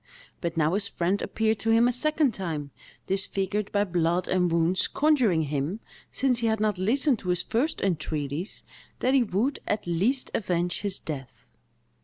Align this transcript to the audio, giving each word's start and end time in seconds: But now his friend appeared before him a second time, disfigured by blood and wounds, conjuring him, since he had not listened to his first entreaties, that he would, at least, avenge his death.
But 0.41 0.57
now 0.57 0.73
his 0.73 0.87
friend 0.87 1.21
appeared 1.21 1.59
before 1.59 1.73
him 1.73 1.87
a 1.87 1.91
second 1.91 2.33
time, 2.33 2.71
disfigured 3.05 3.71
by 3.71 3.83
blood 3.83 4.27
and 4.27 4.51
wounds, 4.51 4.87
conjuring 4.87 5.43
him, 5.43 5.79
since 6.11 6.39
he 6.39 6.47
had 6.47 6.59
not 6.59 6.79
listened 6.79 7.19
to 7.19 7.29
his 7.29 7.43
first 7.43 7.81
entreaties, 7.81 8.63
that 8.97 9.13
he 9.13 9.21
would, 9.21 9.59
at 9.67 9.85
least, 9.85 10.31
avenge 10.33 10.81
his 10.81 10.97
death. 10.97 11.45